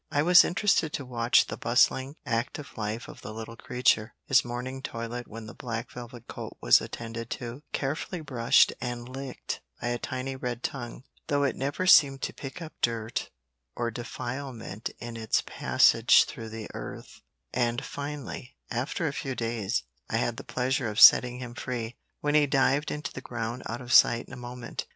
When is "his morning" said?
4.25-4.81